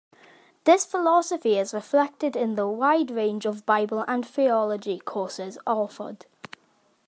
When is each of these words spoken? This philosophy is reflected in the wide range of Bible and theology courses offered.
This 0.63 0.83
philosophy 0.83 1.59
is 1.59 1.75
reflected 1.75 2.35
in 2.35 2.55
the 2.55 2.67
wide 2.67 3.11
range 3.11 3.45
of 3.45 3.67
Bible 3.67 4.03
and 4.07 4.25
theology 4.27 4.97
courses 4.97 5.59
offered. 5.67 6.25